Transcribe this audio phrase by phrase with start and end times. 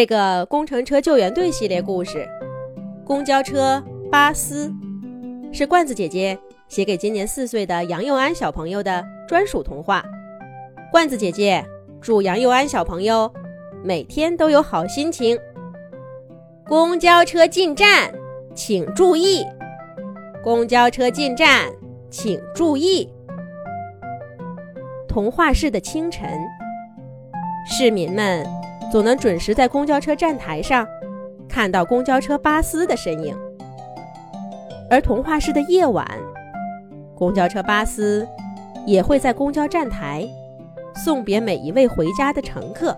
[0.00, 2.26] 这个工程车救援队系列故事，
[3.04, 4.72] 公交车巴斯，
[5.52, 6.38] 是罐子姐姐
[6.68, 10.02] 写给今年四岁的杨佑安小朋友的专属童话。
[10.90, 11.62] 罐子姐姐
[12.00, 13.30] 祝杨佑安小朋友
[13.84, 15.38] 每天都有好心情。
[16.64, 18.10] 公交车进站，
[18.54, 19.44] 请注意！
[20.42, 21.70] 公交车进站，
[22.08, 23.06] 请注意！
[25.06, 26.26] 童话式的清晨，
[27.66, 28.46] 市民们。
[28.90, 30.86] 总能准时在公交车站台上
[31.48, 33.36] 看到公交车巴斯的身影，
[34.90, 36.04] 而童话式的夜晚，
[37.14, 38.26] 公交车巴斯
[38.84, 40.28] 也会在公交站台
[40.96, 42.96] 送别每一位回家的乘客。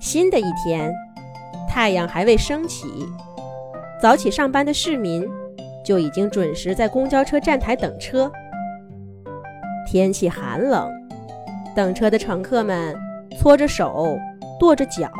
[0.00, 0.92] 新的一天，
[1.68, 2.86] 太阳还未升起，
[4.00, 5.28] 早起上班的市民
[5.84, 8.32] 就已经准时在公交车站台等车。
[9.86, 10.90] 天气寒冷，
[11.74, 13.11] 等车的乘客们。
[13.38, 14.16] 搓着手，
[14.58, 15.10] 跺着脚，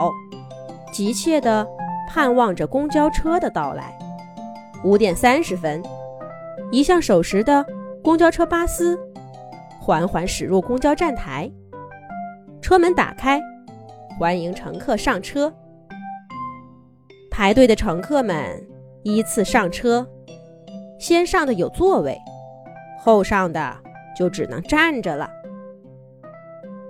[0.93, 1.67] 急切地
[2.09, 3.99] 盼望着公交车的到来。
[4.85, 5.83] 五点三十分，
[6.71, 7.65] 一向守时的
[8.03, 8.99] 公交车巴斯
[9.81, 11.51] 缓缓驶入公交站台，
[12.61, 13.41] 车门打开，
[14.19, 15.53] 欢迎乘客上车。
[17.31, 18.63] 排队的乘客们
[19.03, 20.07] 依次上车，
[20.99, 22.17] 先上的有座位，
[23.01, 23.77] 后上的
[24.17, 25.31] 就只能站着了。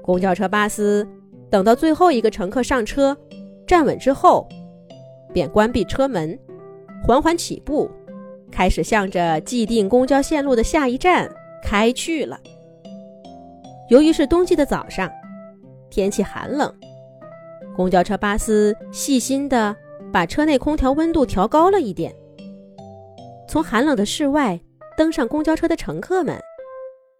[0.03, 1.06] 公交车巴斯
[1.48, 3.17] 等到最后一个乘客上车，
[3.67, 4.48] 站稳之后，
[5.33, 6.39] 便关闭车门，
[7.05, 7.91] 缓缓起步，
[8.50, 11.31] 开始向着既定公交线路的下一站
[11.62, 12.39] 开去了。
[13.89, 15.11] 由于是冬季的早上，
[15.89, 16.75] 天气寒冷，
[17.77, 19.77] 公交车巴斯细心地
[20.12, 22.14] 把车内空调温度调高了一点。
[23.47, 24.59] 从寒冷的室外
[24.97, 26.41] 登上公交车的乘客们，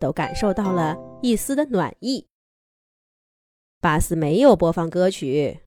[0.01, 2.27] 都感受到了一丝的暖意。
[3.83, 5.59] 巴士没有播放歌曲，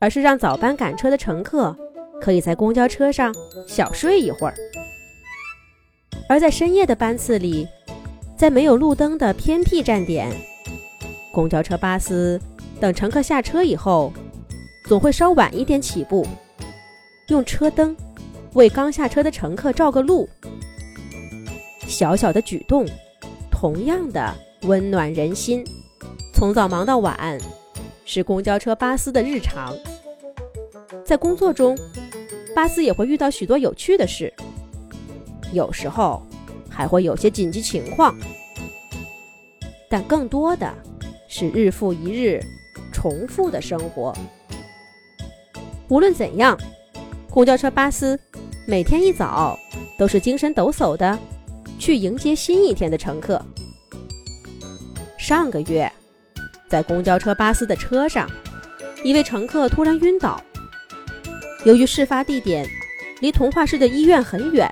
[0.00, 1.72] 而是让早班赶车的乘客
[2.20, 3.32] 可以在公交车上
[3.68, 4.54] 小睡一会儿。
[6.28, 7.68] 而在深夜的班次里，
[8.36, 10.28] 在没有路灯的偏僻站点，
[11.32, 12.40] 公交车巴士
[12.80, 14.12] 等乘客下车以后，
[14.88, 16.26] 总会稍晚一点起步，
[17.28, 17.96] 用车灯
[18.54, 20.28] 为刚下车的乘客照个路。
[21.86, 22.84] 小小的举动，
[23.48, 25.64] 同样的温暖人心。
[26.34, 27.38] 从早忙到晚，
[28.04, 29.72] 是公交车巴斯的日常。
[31.04, 31.78] 在工作中，
[32.56, 34.34] 巴斯也会遇到许多有趣的事，
[35.52, 36.20] 有时候
[36.68, 38.12] 还会有些紧急情况，
[39.88, 40.74] 但更多的
[41.28, 42.44] 是日复一日
[42.92, 44.12] 重复的生活。
[45.88, 46.58] 无论怎样，
[47.30, 48.18] 公交车巴斯
[48.66, 49.56] 每天一早
[49.96, 51.16] 都是精神抖擞的
[51.78, 53.40] 去迎接新一天的乘客。
[55.16, 55.90] 上个月。
[56.74, 58.28] 在公交车巴斯的车上，
[59.04, 60.42] 一位乘客突然晕倒。
[61.64, 62.68] 由于事发地点
[63.20, 64.68] 离童话市的医院很远，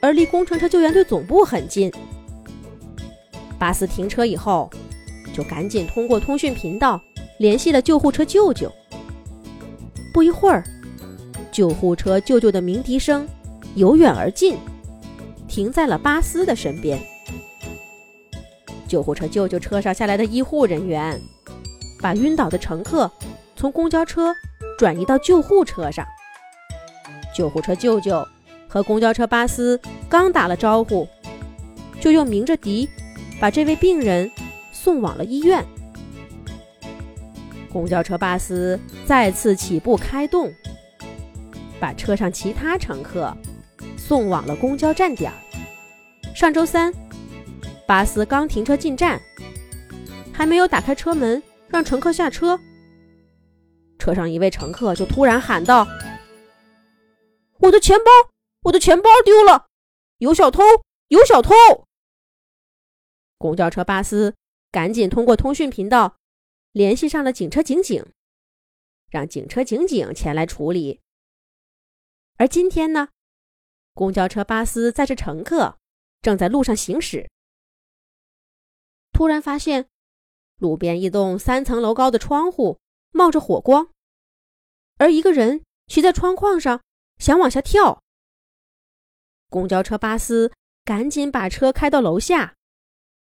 [0.00, 1.92] 而离工程车救援队总部很近，
[3.58, 4.70] 巴斯停车以后，
[5.34, 6.98] 就赶紧通过通讯频道
[7.38, 8.72] 联系了救护车舅舅。
[10.14, 10.64] 不一会儿，
[11.52, 13.28] 救护车舅舅的鸣笛声
[13.74, 14.56] 由远而近，
[15.46, 16.98] 停在了巴斯的身边。
[18.90, 21.16] 救护车舅舅车上下来的医护人员，
[22.00, 23.08] 把晕倒的乘客
[23.54, 24.34] 从公交车
[24.76, 26.04] 转移到救护车上。
[27.32, 28.26] 救护车舅舅
[28.66, 31.06] 和公交车巴斯刚打了招呼，
[32.00, 32.88] 就又鸣着笛，
[33.38, 34.28] 把这位病人
[34.72, 35.64] 送往了医院。
[37.72, 38.76] 公交车巴斯
[39.06, 40.52] 再次起步开动，
[41.78, 43.32] 把车上其他乘客
[43.96, 45.32] 送往了公交站点。
[46.34, 46.92] 上周三。
[47.90, 49.20] 巴斯刚停车进站，
[50.32, 52.56] 还没有打开车门让乘客下车，
[53.98, 55.84] 车上一位乘客就突然喊道
[57.58, 58.30] ：“我的钱包，
[58.62, 59.66] 我的钱包丢了！
[60.18, 60.62] 有小偷，
[61.08, 61.52] 有小偷！”
[63.38, 64.36] 公交车巴斯
[64.70, 66.14] 赶紧通过通讯频道
[66.70, 68.06] 联系上了警车警警，
[69.08, 71.00] 让警车警警前来处理。
[72.36, 73.08] 而今天呢，
[73.94, 75.76] 公交车巴斯载着乘客
[76.22, 77.28] 正在路上行驶。
[79.12, 79.88] 突然发现，
[80.56, 82.78] 路边一栋三层楼高的窗户
[83.10, 83.90] 冒着火光，
[84.98, 86.80] 而一个人骑在窗框上
[87.18, 88.02] 想往下跳。
[89.48, 90.52] 公交车巴斯
[90.84, 92.54] 赶紧把车开到楼下，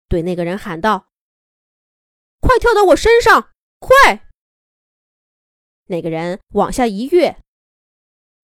[0.08, 1.08] 对那个人喊道
[2.40, 4.28] ：“快跳到我身上，快！”
[5.86, 7.36] 那个人往下一跃，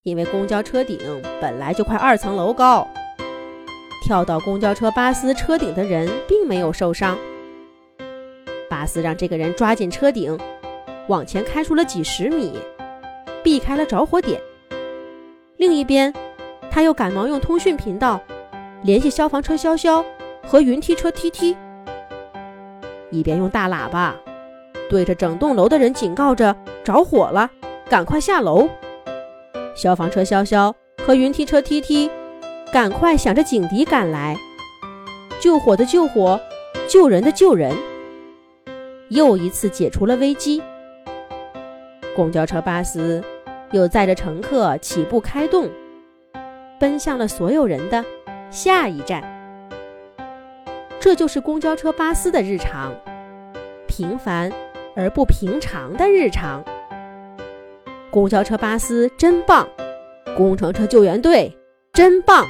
[0.03, 0.97] 因为公交车顶
[1.41, 2.87] 本来就快二层楼高，
[4.01, 7.17] 跳到公交车巴斯车顶的人并没有受伤。
[8.69, 10.37] 巴斯让这个人抓紧车顶，
[11.07, 12.53] 往前开出了几十米，
[13.43, 14.41] 避开了着火点。
[15.57, 16.13] 另一边，
[16.71, 18.19] 他又赶忙用通讯频道
[18.83, 20.03] 联系消防车潇潇
[20.47, 21.55] 和云梯车 TT，
[23.11, 24.15] 一边用大喇叭
[24.89, 27.49] 对着整栋楼的人警告着：“着火了，
[27.89, 28.67] 赶快下楼！”
[29.75, 30.73] 消防车潇潇
[31.05, 32.09] 和云梯车 TT
[32.71, 34.37] 赶快响着警笛赶来，
[35.41, 36.39] 救火的救火，
[36.87, 37.75] 救人的救人，
[39.09, 40.63] 又一次解除了危机。
[42.15, 43.21] 公交车巴士
[43.71, 45.69] 又载着乘客起步开动，
[46.79, 48.05] 奔向了所有人的
[48.49, 49.21] 下一站。
[50.97, 52.93] 这就是公交车巴士的日常，
[53.85, 54.49] 平凡
[54.95, 56.63] 而不平常的日常。
[58.09, 59.67] 公交车巴士真棒，
[60.37, 61.53] 工程车救援队
[61.91, 62.47] 真棒。